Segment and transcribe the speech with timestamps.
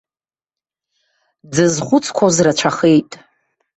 [1.49, 3.11] Дзызхәыцқәоз рацәахеит.